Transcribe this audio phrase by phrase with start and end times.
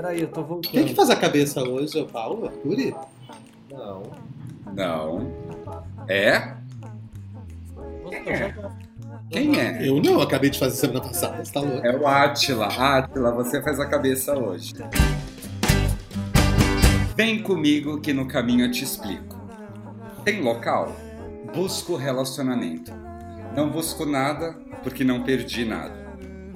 [0.00, 0.70] Peraí, eu tô voltando.
[0.70, 1.98] Quem que faz a cabeça hoje?
[1.98, 2.46] É o Paulo?
[2.46, 2.94] Arturi?
[3.68, 4.02] Não.
[4.72, 5.32] Não.
[6.06, 6.54] É?
[8.04, 8.70] Você já-
[9.28, 9.88] Quem é?
[9.88, 11.84] Eu não, acabei de fazer semana passada, você tá louco?
[11.84, 12.68] É o Átila.
[12.68, 14.72] Átila, você faz a cabeça hoje.
[17.16, 19.36] Vem comigo que no caminho eu te explico.
[20.24, 20.94] Tem local?
[21.52, 22.92] Busco relacionamento.
[23.56, 26.06] Não busco nada porque não perdi nada.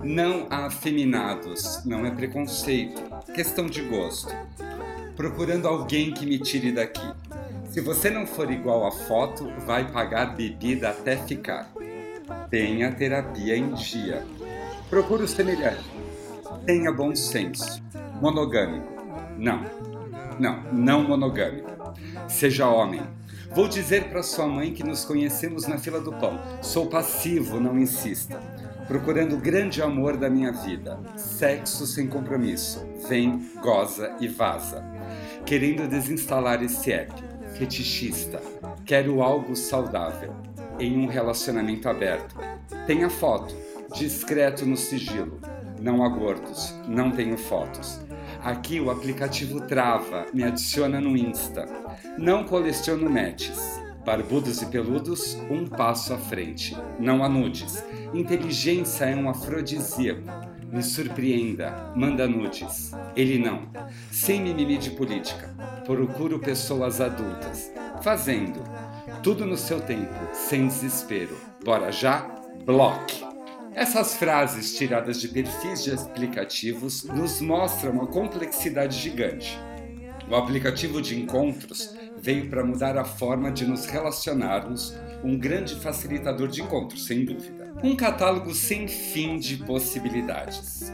[0.04, 3.02] Não há afeminados, não é preconceito,
[3.34, 4.34] questão de gosto.
[5.16, 7.07] Procurando alguém que me tire daqui.
[7.71, 11.72] Se você não for igual à foto, vai pagar bebida até ficar.
[12.50, 14.26] Tenha terapia em dia.
[14.90, 15.85] Procure o semelhante.
[16.67, 17.82] Tenha bom senso.
[18.21, 18.93] Monogâmico.
[19.39, 19.64] Não.
[20.39, 21.70] Não, não monogâmico.
[22.29, 23.03] Seja homem.
[23.54, 26.40] Vou dizer para sua mãe que nos conhecemos na fila do pão.
[26.62, 28.40] Sou passivo, não insista.
[28.86, 30.99] Procurando o grande amor da minha vida.
[31.17, 32.84] Sexo sem compromisso.
[33.09, 34.84] Vem, goza e vaza.
[35.47, 37.12] Querendo desinstalar esse app.
[37.55, 38.41] Fetichista.
[38.84, 40.34] Quero algo saudável.
[40.79, 42.37] Em um relacionamento aberto.
[42.87, 43.55] Tenha foto.
[43.95, 45.41] Discreto no sigilo.
[45.81, 46.75] Não há gordos.
[46.87, 48.01] Não tenho fotos.
[48.43, 51.67] Aqui o aplicativo trava, me adiciona no Insta.
[52.19, 53.81] Não coleciono matches.
[54.05, 56.77] Barbudos e peludos, um passo à frente.
[56.98, 57.84] Não há nudes.
[58.12, 60.22] Inteligência é um afrodisíaco.
[60.72, 62.91] Me surpreenda, manda nudes.
[63.14, 63.69] Ele não.
[64.11, 65.55] Sem mimimi de política.
[65.84, 67.70] Procuro pessoas adultas.
[68.03, 68.61] Fazendo.
[69.22, 71.37] Tudo no seu tempo, sem desespero.
[71.64, 72.22] Bora já?
[72.64, 73.25] Bloque.
[73.72, 79.56] Essas frases tiradas de perfis de aplicativos nos mostram a complexidade gigante.
[80.28, 86.48] O aplicativo de encontros veio para mudar a forma de nos relacionarmos, um grande facilitador
[86.48, 87.75] de encontros, sem dúvida.
[87.83, 90.93] Um catálogo sem fim de possibilidades.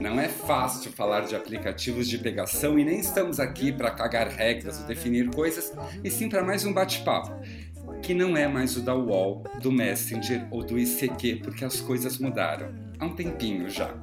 [0.00, 4.80] Não é fácil falar de aplicativos de pegação e nem estamos aqui para cagar regras
[4.80, 7.30] ou definir coisas, e sim para mais um bate-papo
[8.02, 12.18] que não é mais o da UOL, do Messenger ou do ICQ, porque as coisas
[12.18, 12.74] mudaram.
[12.98, 13.94] Há um tempinho já.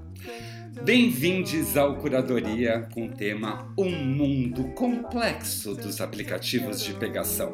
[0.83, 7.53] Bem-vindos ao Curadoria com o tema Um Mundo Complexo dos Aplicativos de Pegação.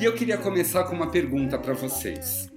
[0.00, 2.50] E eu queria começar com uma pergunta para vocês.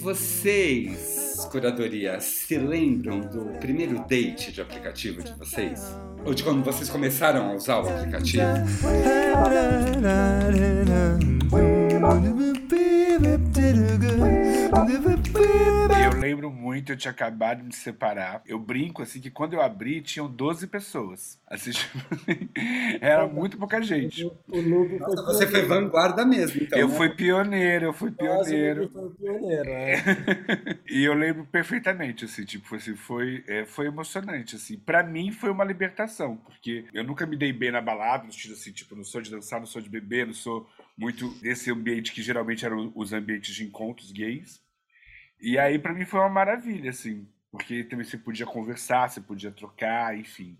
[0.00, 5.80] Vocês, Curadoria, se lembram do primeiro date de aplicativo de vocês?
[6.24, 8.44] Ou de quando vocês começaram a usar o aplicativo?
[14.72, 18.42] Eu lembro muito, eu tinha acabado de me separar.
[18.46, 21.38] Eu brinco assim que quando eu abri, tinham 12 pessoas.
[21.46, 21.98] Assim, tipo,
[23.00, 24.24] era muito pouca gente.
[24.24, 26.78] O Noob foi Nossa, você foi vanguarda mesmo, então.
[26.78, 26.96] Eu né?
[26.96, 28.88] fui pioneiro, eu fui pioneiro.
[28.90, 29.96] Foi pioneiro, é.
[30.88, 34.76] E eu lembro perfeitamente, assim, tipo, assim, foi, é, foi emocionante, assim.
[34.76, 38.54] Pra mim foi uma libertação, porque eu nunca me dei bem na balada, no sentido
[38.54, 40.68] assim, tipo, não sou de dançar, não sou de beber, não sou
[41.00, 44.62] muito desse ambiente que geralmente eram os ambientes de encontros gays.
[45.40, 49.50] E aí pra mim foi uma maravilha, assim, porque também você podia conversar, você podia
[49.50, 50.58] trocar, enfim.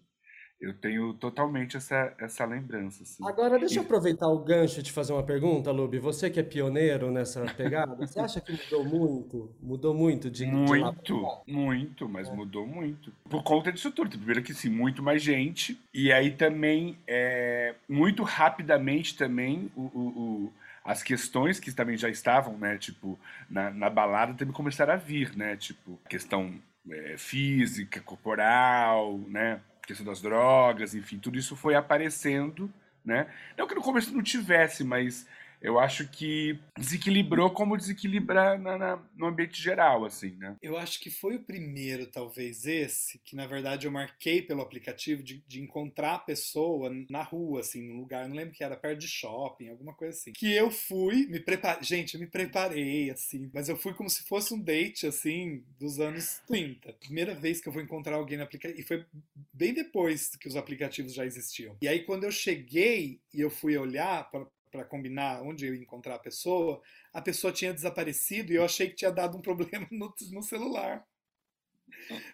[0.60, 3.25] Eu tenho totalmente essa, essa lembrança, assim.
[3.25, 5.98] Agora, deixa eu aproveitar o gancho e te fazer uma pergunta, Lubi.
[5.98, 9.50] Você que é pioneiro nessa pegada, você acha que mudou muito?
[9.62, 11.43] Mudou muito de, de Muito, cá?
[11.47, 13.12] muito, mas mudou muito.
[13.28, 14.10] Por conta disso tudo.
[14.16, 15.78] Primeiro que sim, muito mais gente.
[15.94, 20.53] E aí também, é, muito rapidamente também, o, o- o-
[20.84, 23.19] as questões que também já estavam, né, tipo,
[23.50, 25.56] na, na balada também começaram a vir, né?
[25.56, 26.54] Tipo, questão
[26.91, 29.60] é, física, corporal, né?
[29.87, 32.73] Questão das drogas, enfim, tudo isso foi aparecendo,
[33.05, 33.27] né?
[33.57, 35.27] Não que no começo não tivesse, mas
[35.60, 40.56] eu acho que desequilibrou como desequilibra na- na- no ambiente geral, assim, né?
[40.62, 45.22] Eu acho que foi o primeiro, talvez esse, que na verdade eu marquei pelo aplicativo
[45.22, 49.00] de, de encontrar a pessoa na rua, assim, num lugar, não lembro que era, perto
[49.00, 50.32] de shopping, alguma coisa assim.
[50.32, 54.22] Que eu fui, me preparei, gente, eu me preparei, assim, mas eu fui como se
[54.25, 56.92] fosse um date, assim, dos anos 30.
[56.94, 59.04] Primeira vez que eu vou encontrar alguém no aplicativo, e foi
[59.53, 61.77] bem depois que os aplicativos já existiam.
[61.83, 65.81] E aí quando eu cheguei e eu fui olhar para para combinar onde eu ia
[65.81, 66.81] encontrar a pessoa,
[67.13, 71.05] a pessoa tinha desaparecido e eu achei que tinha dado um problema no, no celular.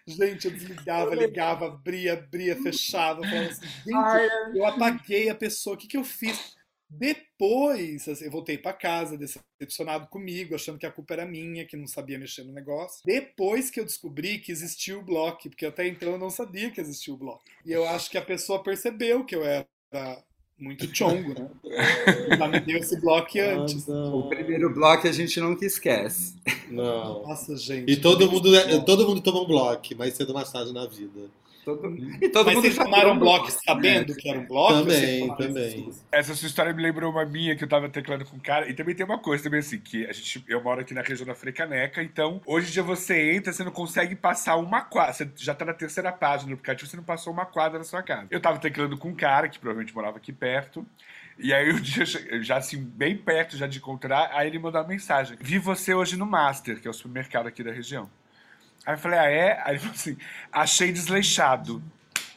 [0.05, 3.21] Gente, eu desligava, ligava, abria, abria, fechava.
[3.21, 6.55] Falava assim, gente, eu apaguei a pessoa, o que, que eu fiz?
[6.89, 11.75] Depois, assim, eu voltei para casa, decepcionado comigo, achando que a culpa era minha, que
[11.75, 13.01] não sabia mexer no negócio.
[13.05, 16.79] Depois que eu descobri que existia o bloco, porque até então eu não sabia que
[16.79, 17.43] existia o bloco.
[17.65, 19.67] E eu acho que a pessoa percebeu que eu era
[20.59, 21.47] muito chongo, né?
[22.31, 23.87] Ela me deu esse bloco antes.
[23.89, 26.35] Ah, O não, primeiro bloco a gente nunca esquece.
[26.69, 27.23] não.
[27.23, 27.91] Nossa, gente.
[27.91, 30.85] E todo mundo, é- todo mundo toma um bloco, mais cedo ou mais tarde na
[30.87, 31.29] vida.
[31.67, 31.93] Todo...
[32.21, 34.85] E todo Mas mundo vocês já tomaram um bloco sabendo que era um bloco?
[34.85, 35.91] Também, também.
[36.09, 38.69] Essa sua história me lembrou uma minha que eu tava teclando com um cara.
[38.69, 41.27] E também tem uma coisa também assim, que a gente, eu moro aqui na região
[41.27, 45.11] da Frecaneca, então hoje em dia você entra, você não consegue passar uma quadra.
[45.11, 48.01] Você já tá na terceira página do aplicativo, você não passou uma quadra na sua
[48.01, 48.27] casa.
[48.31, 50.85] Eu tava teclando com um cara que provavelmente morava aqui perto.
[51.37, 54.79] E aí um dia, eu já assim, bem perto já de encontrar, aí ele mandou
[54.79, 55.37] uma mensagem.
[55.41, 58.09] Vi você hoje no Master, que é o supermercado aqui da região.
[58.87, 59.61] Aí eu falei, ah, é?
[59.65, 60.17] Aí ele falou assim,
[60.49, 61.83] achei desleixado.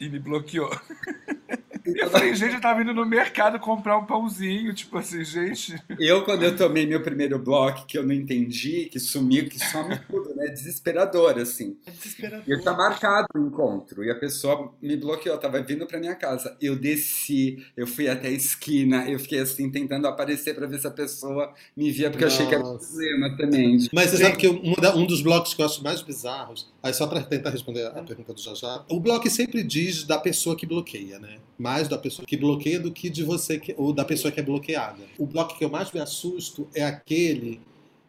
[0.01, 0.69] E me bloqueou.
[1.85, 5.75] Eu falei, gente, eu tava indo no mercado comprar um pãozinho, tipo assim, gente.
[5.99, 9.97] Eu, quando eu tomei meu primeiro bloco, que eu não entendi, que sumiu, que some
[10.09, 10.47] tudo, né?
[10.47, 11.77] Desesperador, assim.
[11.85, 12.43] É desesperador.
[12.47, 16.55] Eu tinha marcado o encontro e a pessoa me bloqueou, tava vindo pra minha casa.
[16.61, 20.87] Eu desci, eu fui até a esquina, eu fiquei assim, tentando aparecer pra ver se
[20.87, 22.87] a pessoa me via, porque eu achei que era um Nossa.
[22.87, 23.87] problema também.
[23.93, 27.07] Mas você sabe que um, um dos blocos que eu acho mais bizarros, aí só
[27.07, 31.19] para tentar responder a pergunta do Jajá, o bloco sempre diz da pessoa que bloqueia,
[31.19, 31.37] né?
[31.61, 34.43] Mais da pessoa que bloqueia do que de você que, ou da pessoa que é
[34.43, 35.03] bloqueada.
[35.15, 37.61] O bloco que eu mais me assusto é aquele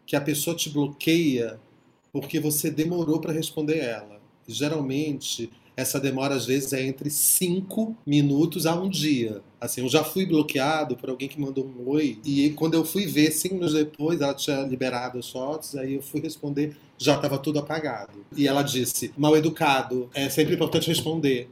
[0.07, 1.61] que a pessoa te bloqueia
[2.11, 4.23] porque você demorou para responder ela.
[4.49, 9.43] Geralmente, essa demora às vezes é entre 5 minutos a um dia.
[9.61, 13.05] Assim, eu já fui bloqueado por alguém que mandou um oi e quando eu fui
[13.05, 17.39] ver, cinco minutos depois, ela tinha liberado as fotos, aí eu fui responder, já estava
[17.39, 18.25] tudo apagado.
[18.35, 21.51] E ela disse, mal educado, é sempre importante responder.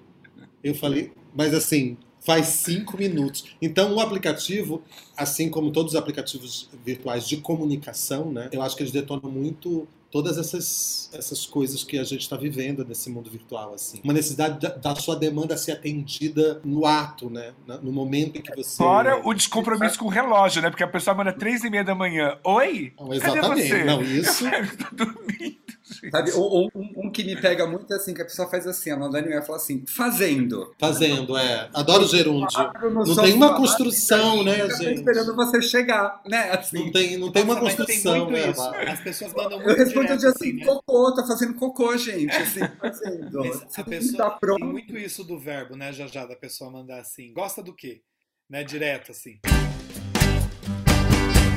[0.63, 3.45] Eu falei, mas assim, faz cinco minutos.
[3.61, 4.83] Então, o aplicativo,
[5.17, 9.89] assim como todos os aplicativos virtuais de comunicação, né, eu acho que eles detonam muito
[10.11, 13.75] todas essas, essas coisas que a gente está vivendo nesse mundo virtual.
[13.75, 14.01] assim.
[14.03, 17.53] Uma necessidade da, da sua demanda ser atendida no ato, né,
[17.83, 18.77] no momento em que você...
[18.77, 20.69] Fora o descompromisso com o relógio, né?
[20.69, 22.37] Porque a pessoa manda três e meia da manhã.
[22.43, 22.93] Oi?
[22.99, 23.85] Não, exatamente.
[23.85, 24.45] Não, isso...
[24.51, 24.65] Eu
[25.41, 25.60] gente.
[26.11, 28.91] Sabe, um, um- um que me pega muito é assim, que a pessoa faz assim,
[28.91, 30.75] ela manda e fala assim, fazendo.
[30.79, 31.69] Fazendo, é.
[31.75, 32.59] Adoro gerúndio.
[33.07, 34.95] Não tem uma construção, né, gente?
[34.95, 36.51] esperando você chegar, né?
[36.53, 36.85] Assim.
[36.85, 38.51] Não tem, não tem uma Nossa, construção, né?
[38.51, 38.63] isso.
[38.63, 40.65] As pessoas mandam Eu muito respondo direto, dia assim, né?
[40.67, 42.35] cocô, tô fazendo cocô, gente.
[42.35, 43.43] Assim, fazendo.
[43.43, 44.61] Você a pessoa estar pronto.
[44.61, 48.03] tem muito isso do verbo, né, já já, da pessoa mandar assim, gosta do quê?
[48.49, 49.39] Né, direto assim.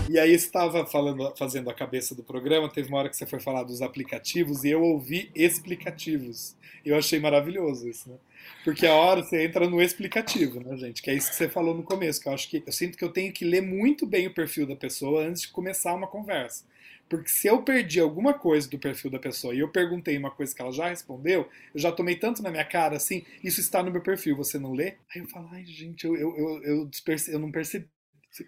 [0.10, 3.40] E aí estava falando, fazendo a cabeça do programa, teve uma hora que você foi
[3.40, 6.56] falar dos aplicativos e eu ouvi explicativos.
[6.86, 8.18] Eu achei maravilhoso isso, né?
[8.66, 11.02] Porque a hora você entra no explicativo, né, gente?
[11.02, 13.04] Que é isso que você falou no começo, que eu acho que eu sinto que
[13.04, 16.66] eu tenho que ler muito bem o perfil da pessoa antes de começar uma conversa.
[17.08, 20.54] Porque se eu perdi alguma coisa do perfil da pessoa e eu perguntei uma coisa
[20.54, 23.92] que ela já respondeu, eu já tomei tanto na minha cara assim, isso está no
[23.92, 24.96] meu perfil, você não lê?
[25.16, 26.90] Aí eu falo, ai gente, eu, eu, eu, eu,
[27.28, 27.88] eu não percebi.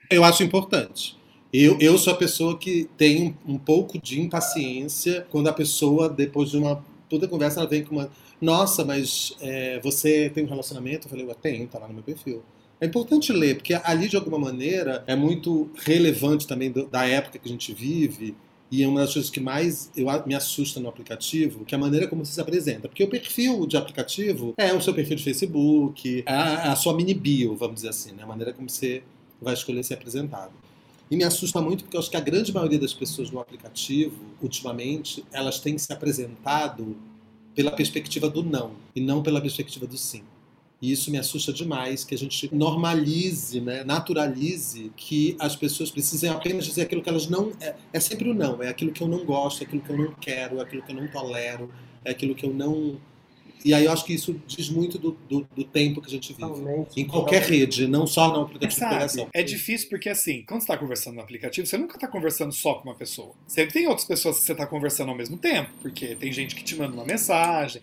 [0.09, 1.15] Eu acho importante.
[1.57, 6.51] Eu, eu sou a pessoa que tem um, pouco de impaciência quando a pessoa, depois
[6.51, 8.09] de uma toda conversa, ela vem com uma.
[8.41, 11.07] Nossa, mas é, você tem um relacionamento?
[11.07, 12.43] Eu falei, eu tenho, tá lá no meu perfil.
[12.81, 17.39] É importante ler, porque ali, de alguma maneira, é muito relevante também do- da época
[17.39, 18.35] que a gente vive.
[18.69, 21.79] E é uma das coisas que mais eu, me assusta no aplicativo, que é a
[21.79, 22.89] maneira como você se apresenta.
[22.89, 26.93] Porque o perfil de aplicativo é o seu perfil de Facebook, é a, a sua
[26.93, 28.23] mini bio, vamos dizer assim, né?
[28.23, 29.03] A maneira como você
[29.41, 30.64] vai escolher ser apresentado.
[31.09, 34.19] E me assusta muito porque eu acho que a grande maioria das pessoas no aplicativo,
[34.41, 36.97] ultimamente, elas têm se apresentado
[37.53, 40.23] pela perspectiva do não e não pela perspectiva do sim.
[40.81, 46.29] E isso me assusta demais, que a gente normalize, né, naturalize que as pessoas precisem
[46.29, 47.53] apenas dizer aquilo que elas não.
[47.61, 49.97] É, é sempre o não, é aquilo que eu não gosto, é aquilo que eu
[49.97, 51.71] não quero, é aquilo que eu não tolero,
[52.03, 52.97] é aquilo que eu não.
[53.65, 56.33] E aí eu acho que isso diz muito do, do, do tempo que a gente
[56.33, 56.47] vive.
[56.47, 57.01] Totalmente.
[57.01, 59.27] Em qualquer rede, não só no aplicativo de Sabe, pegação.
[59.33, 62.75] é difícil porque assim, quando você está conversando no aplicativo, você nunca está conversando só
[62.75, 63.31] com uma pessoa.
[63.47, 66.63] Sempre tem outras pessoas que você está conversando ao mesmo tempo, porque tem gente que
[66.63, 67.81] te manda uma mensagem.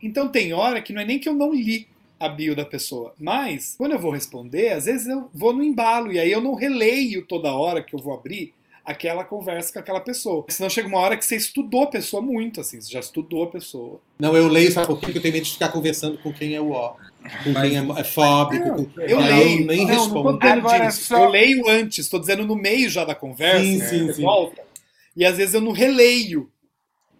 [0.00, 1.88] Então tem hora que não é nem que eu não li
[2.20, 6.12] a bio da pessoa, mas quando eu vou responder, às vezes eu vou no embalo
[6.12, 8.54] e aí eu não releio toda hora que eu vou abrir
[8.86, 10.44] aquela conversa com aquela pessoa.
[10.48, 13.46] Senão chega uma hora que você estudou a pessoa muito, assim, você já estudou a
[13.48, 14.00] pessoa.
[14.18, 15.06] Não, eu leio, sabe por quê?
[15.06, 16.94] Porque eu tenho medo de ficar conversando com quem é o ó.
[17.42, 18.86] Com quem é, é fóbico.
[18.86, 19.00] com...
[19.00, 20.38] Eu leio, nem não, não respondo.
[20.38, 21.04] tendo Agora disso.
[21.04, 24.14] só- Eu leio antes, estou dizendo no meio já da conversa, Sim, né, sim, você
[24.14, 24.22] sim.
[24.22, 24.62] volta,
[25.16, 26.48] e às vezes eu não releio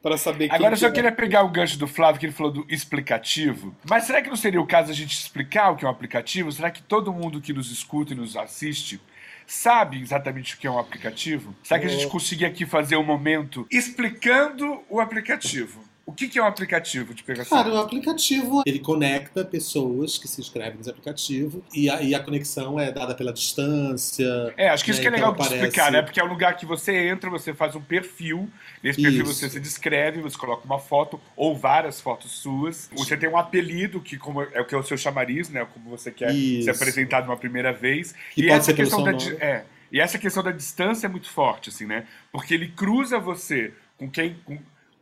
[0.02, 0.92] para saber quem Agora eu só é.
[0.92, 3.74] queria pegar o gancho do Flávio, que ele falou do explicativo.
[3.90, 6.52] Mas será que não seria o caso a gente explicar o que é um aplicativo?
[6.52, 9.00] Será que todo mundo que nos escuta e nos assiste
[9.46, 11.54] sabe exatamente o que é um aplicativo?
[11.62, 15.85] Será que a gente conseguir aqui fazer um momento explicando o aplicativo?
[16.06, 17.58] O que, que é um aplicativo de pegação?
[17.58, 22.20] Cara, o aplicativo, ele conecta pessoas que se inscrevem nesse aplicativo e a, e a
[22.20, 24.54] conexão é dada pela distância.
[24.56, 25.08] É, acho que isso né?
[25.10, 26.02] que é Então legal de aparece- explicar, né?
[26.02, 28.48] Porque é um lugar que você entra, você faz um perfil,
[28.82, 29.34] nesse perfil Isso.
[29.34, 32.88] você se descreve, você coloca uma foto ou várias fotos suas.
[32.96, 35.66] Você tem um apelido, que como é o que é o seu chamariz, né?
[35.74, 36.64] Como você quer Isso.
[36.66, 38.14] ser apresentado uma primeira vez.
[38.32, 39.36] Que e essa questão da nome.
[39.40, 42.06] é, e essa questão da distância é muito forte, assim, né?
[42.30, 44.36] Porque ele cruza você com quem.
[44.44, 44.56] Com,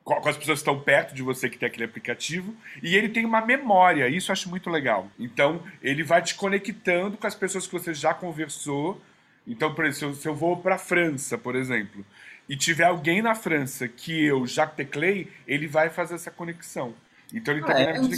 [0.04, 3.24] com as pessoas que estão perto de você que tem aquele aplicativo, e ele tem
[3.24, 5.08] uma memória, isso eu acho muito legal.
[5.18, 9.00] Então, ele vai te conectando com as pessoas que você já conversou.
[9.46, 12.04] Então, por exemplo, se eu, se eu vou para a França, por exemplo,
[12.46, 16.92] e tiver alguém na França que eu já teclei, ele vai fazer essa conexão.
[17.32, 18.08] Então, ele Ah, também é, que-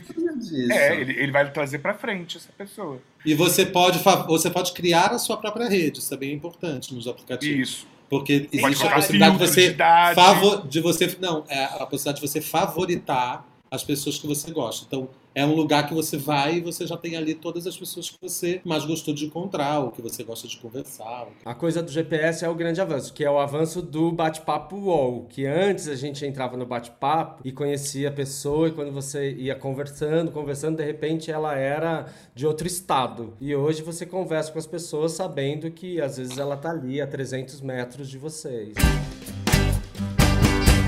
[0.41, 0.73] disso.
[0.73, 3.01] é, ele, ele vai trazer para frente essa pessoa.
[3.25, 7.07] E você pode, você pode criar a sua própria rede, isso é bem importante nos
[7.07, 7.69] aplicativos.
[7.69, 7.96] Isso.
[8.09, 9.77] Porque existe a possibilidade de você
[10.15, 14.85] favor, de você não é a possibilidade de você favoritar as pessoas que você gosta.
[14.87, 18.09] Então é um lugar que você vai e você já tem ali todas as pessoas
[18.09, 21.29] que você mais gostou de encontrar, ou que você gosta de conversar.
[21.45, 25.27] A coisa do GPS é o grande avanço, que é o avanço do bate-papo UOL,
[25.29, 29.55] que antes a gente entrava no bate-papo e conhecia a pessoa e quando você ia
[29.55, 33.35] conversando, conversando, de repente ela era de outro estado.
[33.39, 37.07] E hoje você conversa com as pessoas sabendo que às vezes ela tá ali a
[37.07, 38.73] 300 metros de vocês.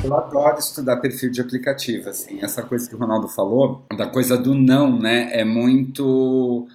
[0.03, 2.39] Eu adoro estudar perfil de aplicativo, assim.
[2.41, 5.29] Essa coisa que o Ronaldo falou, da coisa do não, né?
[5.33, 6.67] É muito.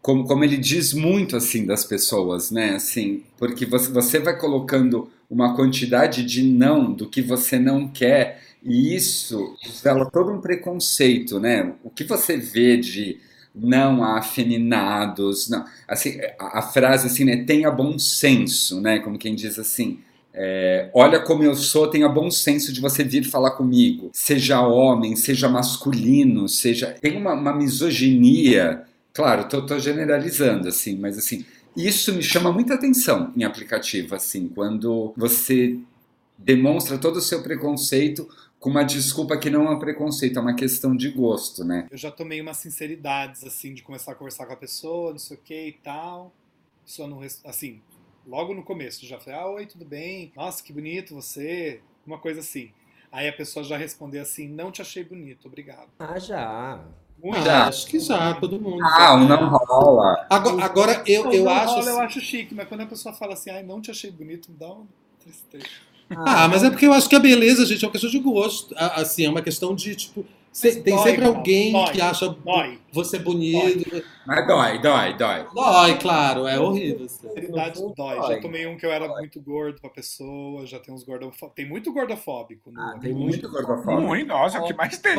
[0.00, 2.74] Como, como ele diz muito, assim, das pessoas, né?
[2.74, 8.42] Assim, porque você, você vai colocando uma quantidade de não do que você não quer,
[8.62, 11.72] e isso revela todo um preconceito, né?
[11.84, 13.20] O que você vê de
[13.54, 15.64] não afeminados, não.
[15.86, 17.44] Assim, a, a frase assim, né?
[17.44, 18.98] Tenha bom senso, né?
[18.98, 20.00] Como quem diz assim.
[20.34, 24.10] É, olha como eu sou, tenha bom senso de você vir falar comigo.
[24.12, 26.96] Seja homem, seja masculino, seja.
[27.00, 28.84] Tem uma, uma misoginia.
[29.12, 31.44] Claro, tô, tô generalizando, assim, mas assim,
[31.76, 35.78] isso me chama muita atenção em aplicativo, assim, quando você
[36.38, 40.54] demonstra todo o seu preconceito com uma desculpa que não é um preconceito, é uma
[40.54, 41.88] questão de gosto, né?
[41.90, 45.36] Eu já tomei umas sinceridades, assim, de começar a conversar com a pessoa, não sei
[45.36, 46.32] o que e tal.
[46.86, 47.20] Pessoa não.
[47.44, 47.80] Assim,
[48.26, 50.32] logo no começo, já falei, ah, oi, tudo bem?
[50.36, 51.80] Nossa, que bonito você.
[52.06, 52.70] Uma coisa assim.
[53.10, 55.88] Aí a pessoa já respondeu assim, não te achei bonito, obrigado.
[55.98, 56.82] Ah, já.
[57.22, 57.38] Muito.
[57.38, 57.68] Ah, Já.
[57.68, 58.82] acho que já, todo mundo.
[58.84, 60.26] Ah, o não rola.
[60.28, 61.66] Agora, agora eu, eu não acho.
[61.66, 64.10] rola, assim- eu acho chique, mas quando a pessoa fala assim, ai, não te achei
[64.10, 64.86] bonito, me dá uma
[65.20, 65.64] tristeza.
[66.10, 68.74] Ah, mas é porque eu acho que a beleza, gente, é uma questão de gosto.
[68.76, 70.26] Assim, é uma questão de, tipo.
[70.52, 72.78] Se- tem dói, sempre alguém dói, que acha dói.
[72.92, 74.02] você bonito.
[74.26, 75.46] Mas dói, dói, dói.
[75.54, 77.06] Dói, claro, é horrível.
[77.06, 77.26] assim.
[77.28, 78.16] Sinceridade No fundo, dói.
[78.18, 78.34] dói.
[78.36, 81.54] Já tomei um que eu era muito gordo pra pessoa, já tem uns gordofóbicos.
[81.56, 82.80] Tem muito gordofóbico no.
[82.80, 84.00] Ah, tem Muito gordofóbico.
[84.02, 85.16] Muito, nossa, é o que mais tem.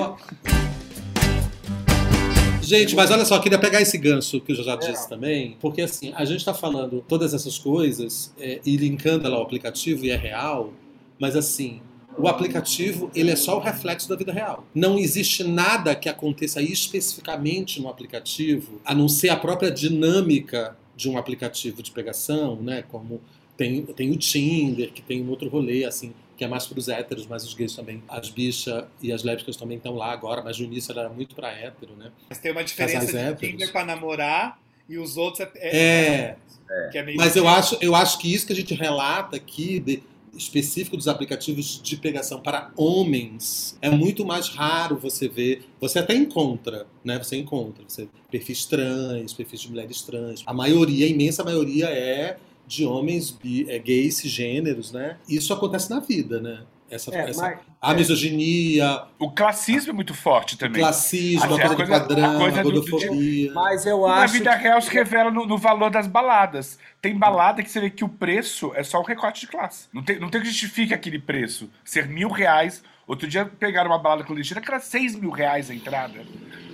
[2.62, 5.82] Gente, mas olha só, eu queria pegar esse gancho que eu já disse também, porque
[5.82, 10.10] assim, a gente está falando todas essas coisas é, e linkando ela ao aplicativo e
[10.12, 10.72] é real,
[11.20, 11.82] mas assim,
[12.18, 14.66] o aplicativo ele é só o reflexo da vida real.
[14.74, 21.10] Não existe nada que aconteça especificamente no aplicativo, a não ser a própria dinâmica de
[21.10, 22.84] um aplicativo de pegação, né?
[22.90, 23.22] Como
[23.58, 26.88] tem, tem o Tinder, que tem um outro rolê, assim, que é mais para os
[26.88, 30.58] héteros, mas os gays também, as bichas e as lésbicas também estão lá agora, mas
[30.60, 32.12] no início ela era muito para hétero, né?
[32.30, 33.48] Mas tem uma diferença Casais de.
[33.52, 36.36] Tinder pra namorar e os outros é.
[36.70, 39.36] É, que é meio mas eu acho, eu acho que isso que a gente relata
[39.36, 40.04] aqui, de-
[40.36, 45.64] específico dos aplicativos de pegação para homens, é muito mais raro você ver.
[45.80, 47.18] Você até encontra, né?
[47.18, 47.84] Você encontra.
[47.88, 50.44] Você, perfis trans, perfis de mulheres trans.
[50.46, 55.18] A maioria, a imensa maioria é de homens bi, é, gays, cisgêneros, né?
[55.28, 56.64] Isso acontece na vida, né?
[56.94, 60.82] Essa, É, essa- mas- a misoginia, O classismo é muito forte o também.
[60.82, 63.52] classismo, a a coisa de coisa- padrão, a coisa a do- do- gordofobia.
[63.54, 64.34] Mas eu E na acho.
[64.34, 66.78] vida que- real se revela no, no valor das baladas.
[67.02, 69.88] Tem balada que você vê que o preço é só o recorte de classe.
[69.94, 71.70] Não tem, não tem que justifique aquele preço.
[71.84, 72.84] Ser mil reais.
[73.06, 76.22] Outro dia pegaram uma balada clandestina que era seis mil reais a entrada.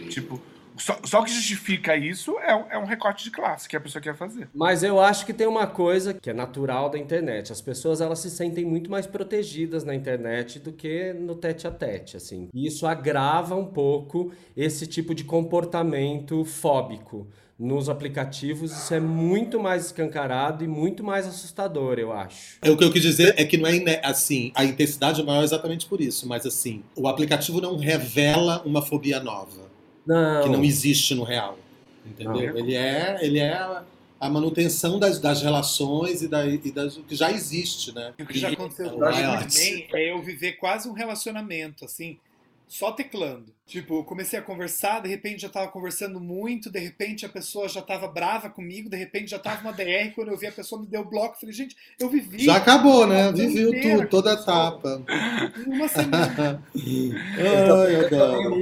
[0.09, 0.39] Tipo,
[0.79, 3.79] só, só o que justifica isso é, um- é um recorte de classe que a
[3.81, 4.47] pessoa quer fazer.
[4.53, 7.51] Mas eu acho que tem uma coisa que é natural da internet.
[7.51, 11.71] As pessoas elas se sentem muito mais protegidas na internet do que no tete a
[11.71, 12.47] tete, assim.
[12.53, 18.71] E isso agrava um pouco esse tipo de comportamento fóbico nos aplicativos.
[18.71, 22.57] Isso é muito mais escancarado e muito mais assustador, eu acho.
[22.61, 25.23] É, o que eu quis dizer é que não é ine- assim, a intensidade é
[25.23, 29.68] maior exatamente por isso, mas assim, o aplicativo não revela uma fobia nova,
[30.05, 30.43] Não.
[30.43, 31.57] que não existe no real.
[32.05, 32.53] Entendeu?
[32.53, 32.57] Não.
[32.57, 33.53] Ele é, ele é
[34.19, 38.13] a, manutenção das, das relações e, da, e das, o que já existe, né?
[38.19, 42.17] O que já aconteceu também é eu viver quase um relacionamento, assim.
[42.69, 43.53] Só teclando.
[43.65, 47.67] Tipo, eu comecei a conversar, de repente já tava conversando muito, de repente a pessoa
[47.67, 50.79] já tava brava comigo, de repente já tava uma DR, quando eu vi a pessoa
[50.79, 52.45] me deu bloco, eu falei, gente, eu vivi.
[52.45, 53.31] Já acabou, né?
[53.33, 55.03] Viveu tudo, toda a etapa.
[55.65, 56.63] Uma semana.
[57.37, 58.55] Ai, Eu adoro.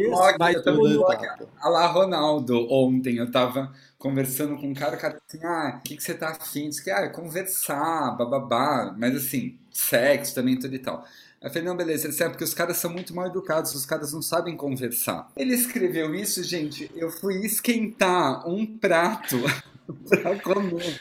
[0.53, 1.13] eu também um tudo, blog.
[1.23, 1.47] etapa.
[1.59, 5.83] A lá, Ronaldo, ontem eu tava conversando com um cara, o cara assim, ah, o
[5.83, 6.69] que, que você tá afim?
[6.69, 11.05] Diz que, ah, conversar, bababá, mas assim, sexo também, tudo e tal.
[11.39, 13.85] Eu falei, não, beleza, ele disse, é porque os caras são muito mal educados, os
[13.85, 15.31] caras não sabem conversar.
[15.37, 19.37] Ele escreveu isso, gente, eu fui esquentar um prato
[20.09, 20.99] pra comer.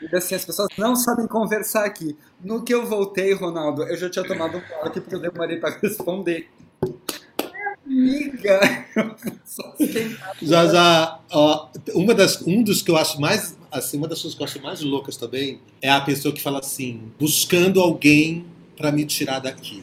[0.00, 2.16] E assim, as pessoas não sabem conversar aqui.
[2.44, 5.70] No que eu voltei, Ronaldo, eu já tinha tomado um bloco porque eu demorei pra
[5.70, 6.50] responder.
[7.86, 8.60] Amiga,
[10.42, 14.42] já, ó, uma das, um dos que eu acho mais, assim, uma das coisas que
[14.42, 18.44] eu acho mais loucas também é a pessoa que fala assim, buscando alguém
[18.78, 19.82] para me tirar daqui.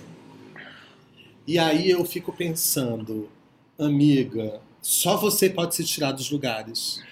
[1.45, 3.29] E aí eu fico pensando,
[3.77, 7.03] amiga, só você pode se tirar dos lugares,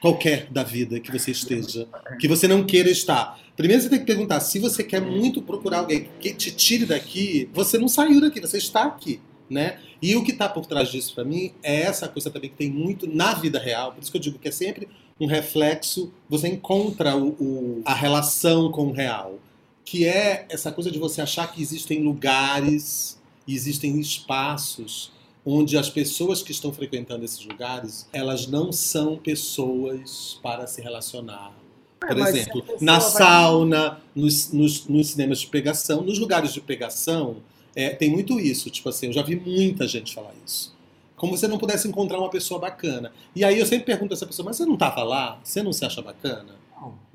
[0.00, 1.88] qualquer da vida que você esteja,
[2.20, 3.40] que você não queira estar.
[3.56, 7.48] Primeiro você tem que perguntar, se você quer muito procurar alguém que te tire daqui,
[7.52, 9.78] você não saiu daqui, você está aqui, né?
[10.02, 12.70] E o que está por trás disso para mim é essa coisa também que tem
[12.70, 14.88] muito na vida real, por isso que eu digo que é sempre
[15.18, 19.38] um reflexo, você encontra o, o- a relação com o real,
[19.84, 25.12] que é essa coisa de você achar que existem lugares, existem espaços
[25.46, 31.52] onde as pessoas que estão frequentando esses lugares, elas não são pessoas para se relacionar.
[32.00, 36.18] Por mas se a exemplo, na vai- sauna, nos, nos, nos cinemas de pegação, nos
[36.18, 37.36] lugares de pegação,
[37.76, 38.70] é, tem muito isso.
[38.70, 40.74] Tipo assim, eu já vi muita gente falar isso.
[41.16, 43.12] Como se você não pudesse encontrar uma pessoa bacana.
[43.36, 45.38] E aí eu sempre pergunto a essa pessoa, mas você não estava lá?
[45.44, 46.56] Você não se acha bacana?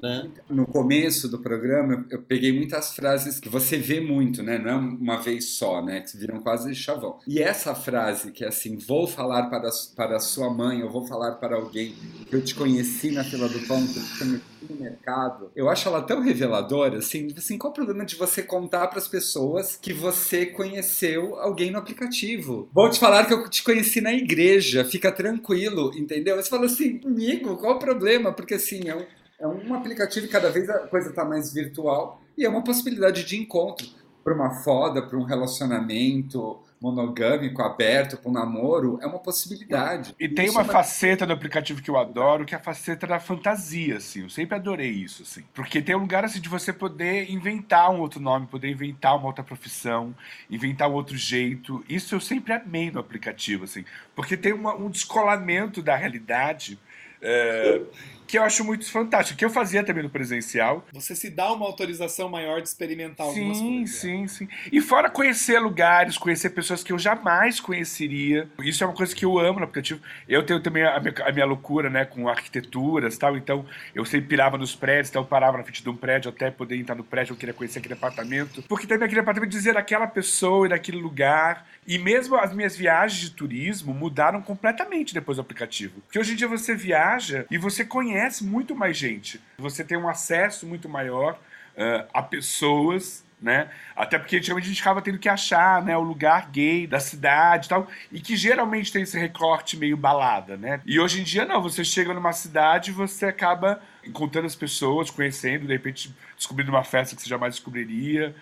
[0.02, 0.32] Né?
[0.50, 4.58] No começo do programa, eu- eu peguei muitas frases que você vê muito, né?
[4.58, 6.00] Não é uma vez só, né?
[6.02, 7.20] Que viram quase chavão.
[7.28, 11.06] E essa frase, que é assim, vou falar para, para a sua mãe, eu vou
[11.06, 11.94] falar para alguém
[12.30, 15.70] que eu te conheci na fila do pão, que eu te conheci no mercado, eu
[15.70, 19.08] acho ela tão reveladora, assim, tipo assim, qual o problema de você contar para as
[19.08, 22.70] pessoas que você conheceu alguém no aplicativo?
[22.74, 26.36] Vou te falar que eu te conheci na igreja, fica tranquilo, entendeu?
[26.36, 28.32] Você fala assim, amigo, qual o problema?
[28.32, 29.06] Porque assim, é um,
[29.39, 33.24] é um aplicativo e cada vez a coisa está mais virtual e é uma possibilidade
[33.24, 33.87] de encontro
[34.24, 40.16] para uma foda, para um relacionamento monogâmico, aberto, para um namoro, é uma possibilidade.
[40.18, 43.05] E tem Isso uma é faceta do aplicativo que eu adoro, que é a faceta
[43.05, 44.22] da fantasia, assim.
[44.22, 45.44] Eu sempre adorei isso, assim.
[45.53, 49.27] Porque tem um lugar, assim, de você poder inventar um outro nome, poder inventar uma
[49.27, 50.16] outra profissão,
[50.50, 51.83] inventar um outro jeito.
[51.90, 53.83] Isso eu sempre amei no aplicativo, assim.
[54.16, 56.79] Porque tem uma- um descolamento da realidade
[57.22, 57.81] é,
[58.29, 59.39] que eu acho muito fantástico.
[59.39, 60.85] Que eu fazia também no presencial.
[60.94, 63.96] Você se dá uma autorização maior de experimentar algumas Sim, coisas.
[63.96, 64.48] sim, sim.
[64.72, 68.48] E fora conhecer lugares, conhecer pessoas que eu jamais conheceria.
[68.59, 70.00] Isso é uma coisa que eu amo no aplicativo.
[70.27, 73.35] Eu tenho também a minha, a minha loucura, né, com arquiteturas e tal.
[73.35, 73.65] Então,
[73.96, 76.77] eu sempre pirava nos prédios, então eu parava na frente de um prédio até poder
[76.77, 78.63] entrar no prédio, eu queria conhecer aquele apartamento.
[78.68, 81.68] Porque também aquele apartamento dizer daquela pessoa e daquele lugar.
[81.87, 86.01] E mesmo as minhas viagens de turismo mudaram completamente depois do aplicativo.
[86.01, 89.42] Porque hoje em dia você viaja e você conhece muito mais gente.
[89.58, 91.40] Você tem um acesso muito maior
[91.77, 93.70] ah, a pessoas, né?
[93.96, 97.68] Até porque antigamente a gente ficava tendo que achar, né, o lugar gay da cidade
[97.68, 100.82] e tal, e que geralmente tem esse recorte meio balada, né?
[100.86, 105.68] E hoje em dia não, você chega numa cidade você acaba encontrando as pessoas, conhecendo,
[105.68, 108.36] de repente descobrindo uma festa que você jamais descobriria.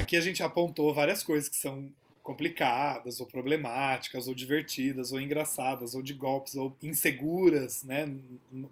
[0.00, 1.90] Aqui a gente apontou várias coisas que são
[2.26, 8.12] complicadas, ou problemáticas, ou divertidas, ou engraçadas, ou de golpes, ou inseguras, né,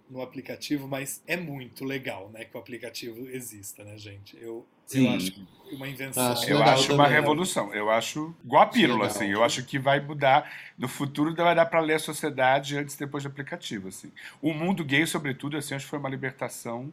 [0.09, 4.37] no, aplicativo, mas é muito legal, né, que o aplicativo exista, né, gente?
[4.41, 5.05] Eu, Sim.
[5.05, 6.33] eu acho uma invenção.
[6.33, 7.21] Acho Eu acho uma também.
[7.21, 7.73] revolução.
[7.73, 9.15] Eu acho igual a pílula, Legal.
[9.15, 9.31] assim.
[9.31, 10.51] Eu acho que vai mudar.
[10.77, 14.11] No futuro vai dar para ler a sociedade antes e depois do aplicativo, assim.
[14.41, 16.91] O mundo gay, sobretudo, assim, acho que foi uma libertação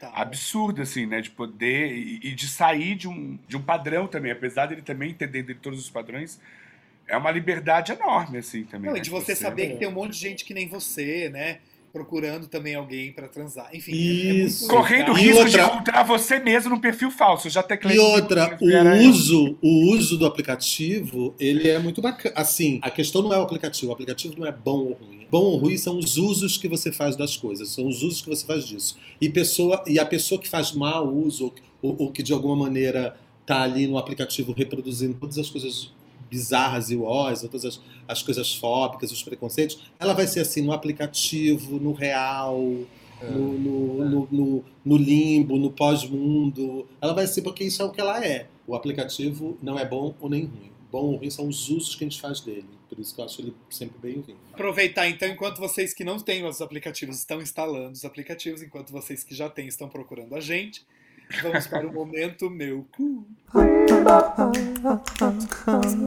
[0.00, 0.12] Total.
[0.14, 1.20] absurda, assim, né?
[1.20, 4.32] De poder e, e de sair de um, de um padrão também.
[4.32, 6.40] Apesar dele também entender de todos os padrões,
[7.06, 8.86] é uma liberdade enorme, assim, também.
[8.86, 8.98] Não, né?
[8.98, 11.58] e de você saber que tem um monte de gente que nem você, né?
[11.90, 13.70] Procurando também alguém pra transar.
[13.74, 13.94] Enfim, é-
[14.44, 14.66] Isso.
[14.66, 17.46] é Correndo o risco de outra- encontrar você mesmo no perfil falso.
[17.46, 17.96] Eu já teclei.
[17.96, 19.08] E outra, o eu.
[19.08, 22.34] uso, o uso do aplicativo, ele é muito bacana.
[22.36, 25.17] Assim, a questão não é o aplicativo, o aplicativo não é bom ou ruim.
[25.30, 28.28] Bom ou ruim são os usos que você faz das coisas, são os usos que
[28.28, 28.96] você faz disso.
[29.20, 33.16] E, pessoa, e a pessoa que faz mau uso, ou, ou que de alguma maneira
[33.46, 35.90] tá ali no aplicativo reproduzindo todas as coisas
[36.30, 40.72] bizarras e uós, todas as, as coisas fóbicas, os preconceitos, ela vai ser assim no
[40.72, 42.58] aplicativo, no real,
[43.22, 46.86] no, no, no, no- no limbo, no pós-mundo.
[47.00, 48.46] Ela vai ser porque isso é o que ela é.
[48.66, 50.70] O aplicativo não é bom ou nem ruim.
[50.90, 52.68] Bom ou ruim, são os usos que a gente faz dele.
[52.88, 54.38] Por isso que eu acho ele sempre bem-vindo.
[54.52, 59.22] Aproveitar então, enquanto vocês que não têm os aplicativos estão instalando os aplicativos, enquanto vocês
[59.22, 60.86] que já têm estão procurando a gente,
[61.42, 63.26] vamos para o momento meu cu.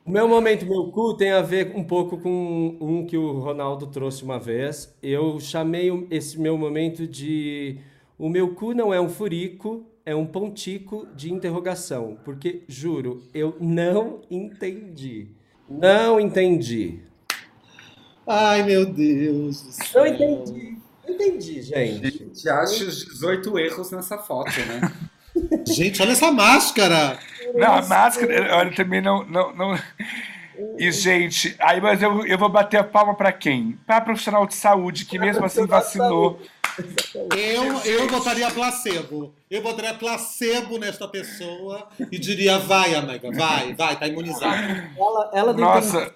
[0.04, 3.88] O meu momento, meu cu, tem a ver um pouco com um que o Ronaldo
[3.88, 4.94] trouxe uma vez.
[5.02, 7.78] Eu chamei esse meu momento de
[8.18, 12.18] o meu cu não é um furico, é um pontico de interrogação.
[12.24, 15.28] Porque, juro, eu não entendi.
[15.70, 17.00] Não entendi.
[18.28, 20.04] Ai, meu Deus do céu.
[20.04, 20.78] Não entendi.
[21.08, 22.18] Não entendi, gente.
[22.18, 24.92] Gente, acha os 18 erros nessa foto, né?
[25.66, 27.18] Gente, olha essa máscara!
[27.56, 29.26] Não, a máscara, olha, também não.
[29.26, 29.80] não, não...
[30.78, 33.80] E, gente, aí, mas eu, eu vou bater a palma pra quem?
[33.88, 36.40] Pra profissional de saúde, que mesmo assim vacinou.
[37.36, 39.34] Eu, eu botaria placebo.
[39.50, 44.92] Eu botaria placebo nesta pessoa e diria: vai, amiga, vai, vai, tá imunizada.
[44.98, 46.14] Ela, ela não Nossa.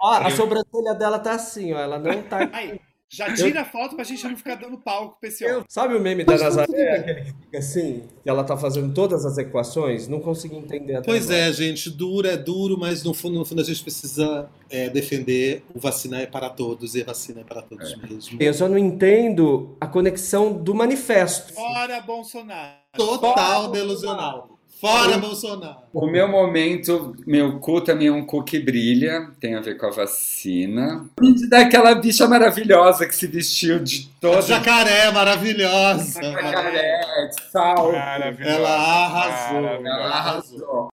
[0.00, 1.78] Ó, a sobrancelha dela tá assim, ó.
[1.78, 2.48] Ela não tá.
[2.52, 5.64] Aí, já tira a foto pra gente não ficar dando palco pra esse homem.
[5.68, 6.96] Sabe o meme da Nazaré?
[6.96, 10.08] Aquele que fica assim, que ela tá fazendo todas as equações?
[10.08, 11.46] Não consegui entender até Pois agora.
[11.46, 15.64] é, gente, duro é duro, mas no fundo, no fundo a gente precisa é, defender
[15.74, 18.38] o vacina é para todos e a vacina é para todos mesmo.
[18.40, 21.52] Eu só não entendo a conexão do manifesto.
[21.52, 22.76] Fora Bolsonaro.
[22.96, 24.55] Total delusional.
[24.80, 25.76] Fora Bolsonaro.
[25.92, 29.86] O meu momento, meu cu também é um cu que brilha, tem a ver com
[29.86, 31.08] a vacina.
[31.22, 36.22] E daquela bicha maravilhosa que se vestiu de toda Jacaré maravilhosa.
[36.22, 37.92] jacaré, de sal.
[38.40, 39.66] Ela arrasou.
[39.66, 40.88] Ela arrasou.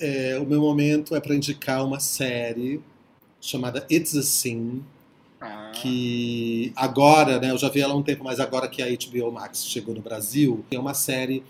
[0.00, 2.80] É, o meu momento é para indicar uma série
[3.40, 4.82] chamada It's a Sin,
[5.42, 8.86] Ah, que agora, né, eu já vi ela há um tempo, mas agora que a
[8.86, 11.42] HBO Max chegou no Brasil, é uma série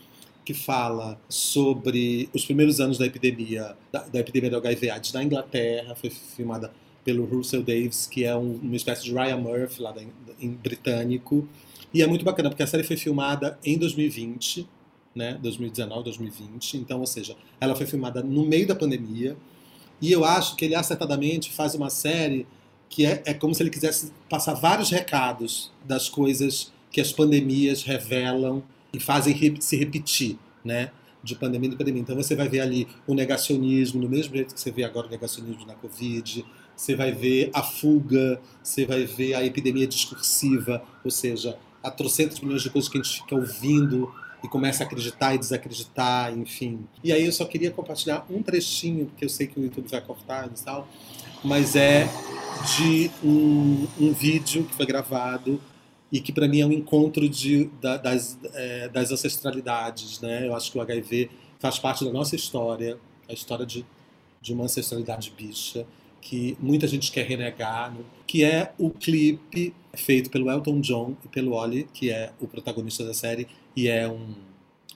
[0.44, 5.94] que fala sobre os primeiros anos da epidemia, da, da epidemia do HIV/AIDS na Inglaterra,
[5.96, 6.72] foi filmada
[7.04, 10.02] pelo Russell Davis, que é um- uma espécie de Ryan Murphy lá da-
[10.40, 11.48] em britânico,
[11.92, 14.68] e é muito bacana porque a série foi filmada em 2020,
[15.14, 19.36] né, 2019, 2020, então, ou seja, ela foi filmada no meio da pandemia,
[20.00, 22.46] e eu acho que ele acertadamente faz uma série
[22.88, 27.82] que é, é como se ele quisesse passar vários recados das coisas que as pandemias
[27.82, 30.90] revelam e fazem se repetir, né?
[31.22, 32.02] De pandemia em pandemia.
[32.02, 35.10] Então você vai ver ali o negacionismo, do mesmo jeito que você vê agora o
[35.10, 36.44] negacionismo na Covid,
[36.74, 42.40] você vai ver a fuga, você vai ver a epidemia discursiva, ou seja, há trocentos
[42.40, 44.12] milhões de coisas que a gente fica ouvindo
[44.42, 46.87] e começa a acreditar e desacreditar, enfim.
[47.05, 50.00] E aí eu só queria compartilhar um trechinho, porque eu sei que o YouTube vai
[50.00, 50.88] cortar e tal,
[51.44, 52.09] mas é
[52.76, 55.61] de um, um vídeo que foi gravado
[56.12, 60.46] e que para mim é um encontro de, da- das, é, das ancestralidades, né?
[60.46, 62.98] Eu acho que o HIV faz parte da nossa história,
[63.29, 63.85] a história de,
[64.40, 65.87] de uma ancestralidade bicha
[66.20, 68.00] que muita gente quer renegar, né?
[68.26, 73.05] que é o clipe feito pelo Elton John e pelo Oli, que é o protagonista
[73.05, 74.35] da série e é um,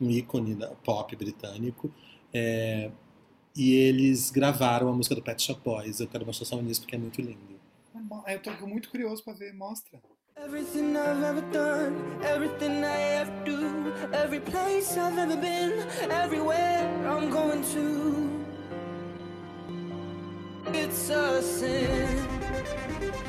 [0.00, 1.92] um ícone da pop britânico.
[2.32, 2.90] É,
[3.56, 6.00] e eles gravaram a música do Pet Shop Boys.
[6.00, 7.54] Eu quero mostrar só nisso porque é muito lindo.
[8.26, 10.00] Eu tô muito curioso pra ver, mostra.
[10.36, 17.30] Everything I've ever done, everything I ever do, every place I've ever been, everywhere I'm
[17.30, 18.44] going to.
[20.76, 23.23] It's a sin.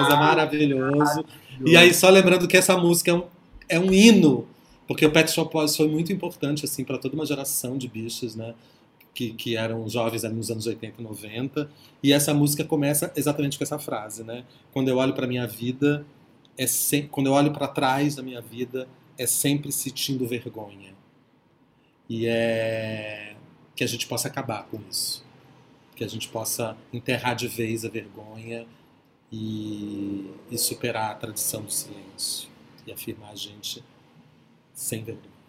[0.00, 1.24] Mas é maravilhoso.
[1.64, 3.24] E aí, só lembrando que essa música é um,
[3.70, 4.46] é um hino,
[4.86, 8.34] porque o Pet Shop Boys foi muito importante assim para toda uma geração de bichos,
[8.34, 8.54] né?
[9.14, 11.70] Que, que eram jovens ali nos anos 80 e 90.
[12.02, 14.44] E essa música começa exatamente com essa frase, né?
[14.72, 16.04] Quando eu olho para minha vida,
[16.58, 20.92] é sem, quando eu olho para trás da minha vida, é sempre sentindo vergonha.
[22.08, 23.36] E é
[23.76, 25.24] que a gente possa acabar com isso.
[25.94, 28.66] Que a gente possa enterrar de vez a vergonha
[29.30, 32.49] e, e superar a tradição do silêncio
[32.86, 33.82] e afirmar a gente
[34.74, 35.40] sem vergonha.